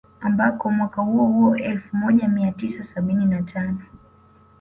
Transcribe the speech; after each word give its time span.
Ambako 0.21 0.71
mwaka 0.71 1.01
huo 1.01 1.25
huo 1.25 1.55
elfu 1.57 1.97
moja 1.97 2.27
mia 2.27 2.51
tisa 2.51 2.83
sabini 2.83 3.25
na 3.25 3.41
tano 3.43 3.81